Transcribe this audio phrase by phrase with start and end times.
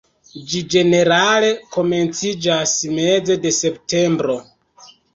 [0.53, 4.43] Ĝi ĝenerale komenciĝas meze de septembro.